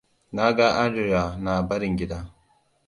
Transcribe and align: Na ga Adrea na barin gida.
Na 0.35 0.45
ga 0.57 0.67
Adrea 0.83 1.23
na 1.43 1.53
barin 1.67 1.95
gida. 1.99 2.19